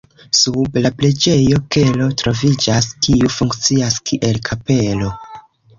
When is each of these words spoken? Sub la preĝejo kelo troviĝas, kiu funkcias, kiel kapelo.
Sub 0.37 0.79
la 0.85 0.91
preĝejo 1.01 1.59
kelo 1.77 2.09
troviĝas, 2.23 2.91
kiu 3.09 3.33
funkcias, 3.39 4.03
kiel 4.11 4.45
kapelo. 4.51 5.17